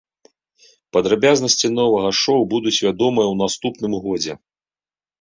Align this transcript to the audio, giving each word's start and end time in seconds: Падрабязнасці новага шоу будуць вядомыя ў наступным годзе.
Падрабязнасці 0.97 1.67
новага 1.79 2.09
шоу 2.23 2.41
будуць 2.57 2.77
вядомыя 2.89 3.27
ў 3.31 3.35
наступным 3.47 3.93
годзе. 4.11 4.33